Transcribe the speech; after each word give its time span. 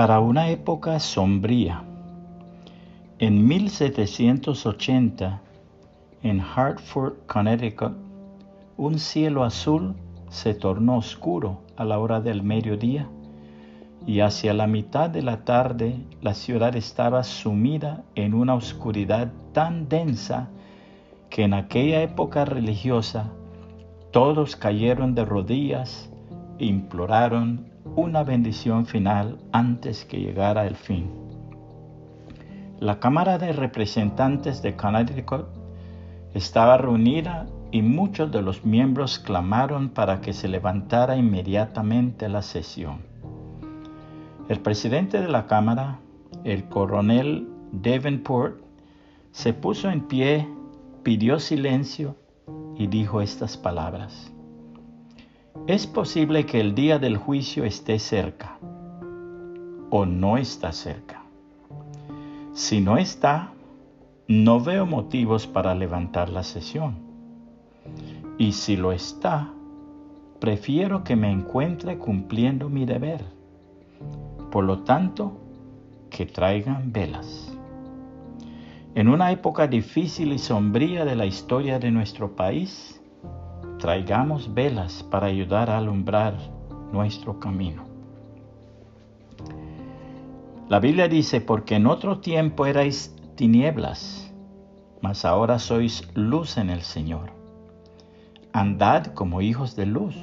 para 0.00 0.18
una 0.18 0.48
época 0.48 0.98
sombría. 0.98 1.82
En 3.18 3.46
1780, 3.46 5.42
en 6.22 6.40
Hartford, 6.40 7.16
Connecticut, 7.26 7.92
un 8.78 8.98
cielo 8.98 9.44
azul 9.44 9.94
se 10.30 10.54
tornó 10.54 10.96
oscuro 10.96 11.60
a 11.76 11.84
la 11.84 11.98
hora 11.98 12.22
del 12.22 12.42
mediodía 12.42 13.10
y 14.06 14.20
hacia 14.20 14.54
la 14.54 14.66
mitad 14.66 15.10
de 15.10 15.20
la 15.20 15.44
tarde 15.44 15.98
la 16.22 16.32
ciudad 16.32 16.76
estaba 16.76 17.22
sumida 17.22 18.02
en 18.14 18.32
una 18.32 18.54
oscuridad 18.54 19.30
tan 19.52 19.90
densa 19.90 20.48
que 21.28 21.42
en 21.42 21.52
aquella 21.52 22.00
época 22.00 22.46
religiosa 22.46 23.30
todos 24.12 24.56
cayeron 24.56 25.14
de 25.14 25.26
rodillas 25.26 26.10
imploraron 26.64 27.66
una 27.96 28.22
bendición 28.22 28.86
final 28.86 29.38
antes 29.52 30.04
que 30.04 30.20
llegara 30.20 30.66
el 30.66 30.76
fin. 30.76 31.10
La 32.78 32.98
Cámara 32.98 33.38
de 33.38 33.52
Representantes 33.52 34.62
de 34.62 34.76
Connecticut 34.76 35.46
estaba 36.34 36.78
reunida 36.78 37.46
y 37.72 37.82
muchos 37.82 38.30
de 38.32 38.42
los 38.42 38.64
miembros 38.64 39.18
clamaron 39.18 39.90
para 39.90 40.20
que 40.20 40.32
se 40.32 40.48
levantara 40.48 41.16
inmediatamente 41.16 42.28
la 42.28 42.42
sesión. 42.42 42.98
El 44.48 44.60
presidente 44.60 45.20
de 45.20 45.28
la 45.28 45.46
Cámara, 45.46 45.98
el 46.44 46.64
coronel 46.64 47.48
Davenport, 47.72 48.60
se 49.30 49.52
puso 49.52 49.90
en 49.90 50.08
pie, 50.08 50.48
pidió 51.02 51.38
silencio 51.38 52.16
y 52.76 52.86
dijo 52.88 53.20
estas 53.20 53.56
palabras. 53.56 54.32
Es 55.66 55.86
posible 55.86 56.46
que 56.46 56.60
el 56.60 56.74
día 56.74 56.98
del 56.98 57.16
juicio 57.16 57.64
esté 57.64 57.98
cerca 57.98 58.58
o 59.90 60.06
no 60.06 60.36
está 60.36 60.72
cerca. 60.72 61.22
Si 62.52 62.80
no 62.80 62.96
está, 62.96 63.52
no 64.28 64.60
veo 64.60 64.86
motivos 64.86 65.46
para 65.46 65.74
levantar 65.74 66.28
la 66.28 66.44
sesión. 66.44 66.98
Y 68.38 68.52
si 68.52 68.76
lo 68.76 68.92
está, 68.92 69.52
prefiero 70.38 71.02
que 71.04 71.16
me 71.16 71.30
encuentre 71.30 71.98
cumpliendo 71.98 72.68
mi 72.68 72.84
deber. 72.84 73.24
Por 74.50 74.64
lo 74.64 74.80
tanto, 74.80 75.36
que 76.10 76.26
traigan 76.26 76.92
velas. 76.92 77.56
En 78.94 79.08
una 79.08 79.30
época 79.30 79.66
difícil 79.66 80.32
y 80.32 80.38
sombría 80.38 81.04
de 81.04 81.16
la 81.16 81.26
historia 81.26 81.78
de 81.78 81.90
nuestro 81.90 82.34
país, 82.34 82.99
traigamos 83.80 84.52
velas 84.52 85.02
para 85.02 85.26
ayudar 85.26 85.70
a 85.70 85.78
alumbrar 85.78 86.34
nuestro 86.92 87.40
camino. 87.40 87.84
La 90.68 90.78
Biblia 90.78 91.08
dice, 91.08 91.40
porque 91.40 91.76
en 91.76 91.86
otro 91.86 92.20
tiempo 92.20 92.66
erais 92.66 93.16
tinieblas, 93.34 94.32
mas 95.00 95.24
ahora 95.24 95.58
sois 95.58 96.06
luz 96.14 96.58
en 96.58 96.70
el 96.70 96.82
Señor. 96.82 97.32
Andad 98.52 99.06
como 99.14 99.40
hijos 99.40 99.74
de 99.74 99.86
luz, 99.86 100.16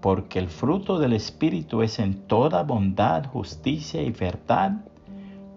porque 0.00 0.38
el 0.38 0.48
fruto 0.48 0.98
del 0.98 1.12
Espíritu 1.12 1.82
es 1.82 1.98
en 1.98 2.26
toda 2.26 2.62
bondad, 2.62 3.26
justicia 3.26 4.00
y 4.00 4.12
verdad, 4.12 4.84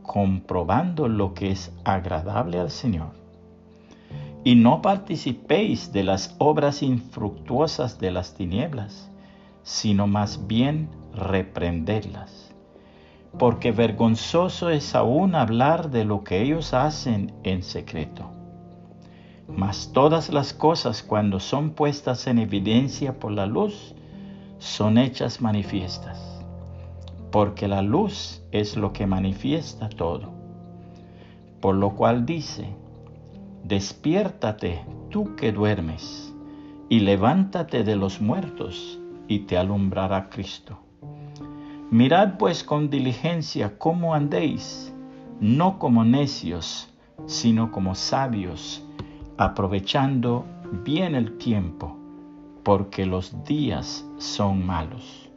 comprobando 0.01 1.07
lo 1.07 1.33
que 1.33 1.51
es 1.51 1.71
agradable 1.85 2.59
al 2.59 2.71
Señor 2.71 3.26
y 4.43 4.55
no 4.55 4.81
participéis 4.81 5.91
de 5.91 6.03
las 6.03 6.35
obras 6.37 6.81
infructuosas 6.83 7.99
de 7.99 8.11
las 8.11 8.33
tinieblas, 8.33 9.11
sino 9.63 10.07
más 10.07 10.47
bien 10.47 10.89
reprenderlas. 11.13 12.53
Porque 13.37 13.71
vergonzoso 13.71 14.69
es 14.69 14.95
aún 14.95 15.35
hablar 15.35 15.89
de 15.89 16.05
lo 16.05 16.23
que 16.23 16.41
ellos 16.41 16.73
hacen 16.73 17.33
en 17.43 17.61
secreto. 17.61 18.31
Mas 19.47 19.91
todas 19.93 20.29
las 20.29 20.53
cosas 20.53 21.03
cuando 21.03 21.39
son 21.39 21.71
puestas 21.71 22.27
en 22.27 22.39
evidencia 22.39 23.19
por 23.19 23.31
la 23.31 23.45
luz, 23.45 23.95
son 24.59 24.97
hechas 24.97 25.41
manifiestas. 25.41 26.41
Porque 27.31 27.67
la 27.67 27.81
luz 27.81 28.41
es 28.51 28.77
lo 28.77 28.93
que 28.93 29.05
manifiesta 29.05 29.89
todo. 29.89 30.31
Por 31.61 31.75
lo 31.75 31.95
cual 31.95 32.25
dice, 32.25 32.75
Despiértate 33.67 34.85
tú 35.09 35.35
que 35.35 35.51
duermes, 35.51 36.33
y 36.87 37.01
levántate 37.01 37.83
de 37.83 37.97
los 37.97 38.21
muertos, 38.21 38.97
y 39.27 39.39
te 39.39 39.57
alumbrará 39.57 40.29
Cristo. 40.29 40.79
Mirad 41.91 42.37
pues 42.37 42.63
con 42.63 42.89
diligencia 42.89 43.77
cómo 43.77 44.13
andéis, 44.13 44.93
no 45.41 45.79
como 45.79 46.05
necios, 46.05 46.87
sino 47.25 47.69
como 47.73 47.93
sabios, 47.93 48.85
aprovechando 49.37 50.45
bien 50.85 51.13
el 51.13 51.37
tiempo, 51.37 51.97
porque 52.63 53.05
los 53.05 53.43
días 53.43 54.09
son 54.17 54.65
malos. 54.65 55.29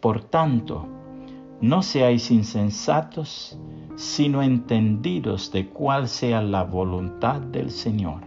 Por 0.00 0.24
tanto, 0.24 0.88
no 1.60 1.84
seáis 1.84 2.32
insensatos, 2.32 3.56
sino 4.00 4.42
entendidos 4.42 5.52
de 5.52 5.68
cuál 5.68 6.08
sea 6.08 6.40
la 6.40 6.64
voluntad 6.64 7.38
del 7.38 7.70
Señor. 7.70 8.22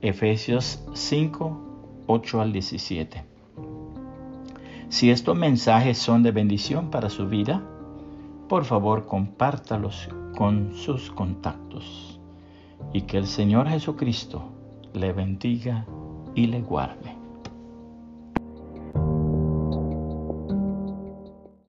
Efesios 0.00 0.82
5, 0.92 2.04
8 2.08 2.40
al 2.40 2.52
17. 2.52 3.24
Si 4.88 5.12
estos 5.12 5.36
mensajes 5.36 5.98
son 5.98 6.24
de 6.24 6.32
bendición 6.32 6.90
para 6.90 7.10
su 7.10 7.28
vida, 7.28 7.62
por 8.48 8.64
favor 8.64 9.06
compártalos 9.06 10.08
con 10.36 10.74
sus 10.74 11.12
contactos 11.12 12.20
y 12.92 13.02
que 13.02 13.18
el 13.18 13.28
Señor 13.28 13.68
Jesucristo 13.68 14.50
le 14.94 15.12
bendiga 15.12 15.86
y 16.34 16.48
le 16.48 16.60
guarde. 16.60 17.11